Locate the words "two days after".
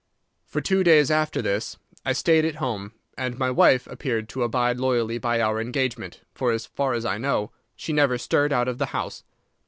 0.61-1.43